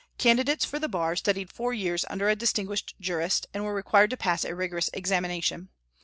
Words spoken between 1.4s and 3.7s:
four years under a distinguished jurist, and